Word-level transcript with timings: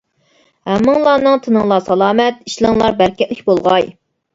ھەممىڭلارنىڭ 0.69 1.37
تېنىڭلار 1.49 1.85
سالامەت، 1.91 2.43
ئىشلىرىڭلار 2.49 3.01
بەرىكەتلىك 3.05 3.51
بولغاي! 3.51 3.93